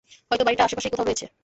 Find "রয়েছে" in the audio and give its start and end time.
1.07-1.25